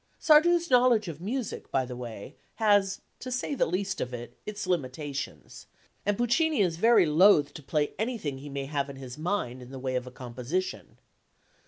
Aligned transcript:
Sardou's 0.19 0.71
knowledge 0.71 1.07
of 1.07 1.21
music, 1.21 1.69
by 1.69 1.85
the 1.85 1.95
way, 1.95 2.35
has, 2.55 3.01
to 3.19 3.31
say 3.31 3.53
the 3.53 3.67
least 3.67 4.01
of 4.01 4.15
it, 4.15 4.35
its 4.47 4.65
limitations, 4.65 5.67
and 6.07 6.17
Puccini 6.17 6.61
is 6.61 6.77
very 6.77 7.05
loth 7.05 7.53
to 7.53 7.61
play 7.61 7.93
anything 7.99 8.39
he 8.39 8.49
may 8.49 8.65
have 8.65 8.89
in 8.89 8.95
his 8.95 9.19
mind 9.19 9.61
in 9.61 9.69
the 9.69 9.77
way 9.77 9.95
of 9.95 10.07
a 10.07 10.11
composition. 10.11 10.97